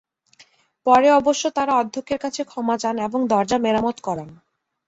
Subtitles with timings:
[0.87, 4.29] পরে অবশ্য তাঁরা অধ্যক্ষের কাছে ক্ষমা চান এবং দরজা মেরামত করান।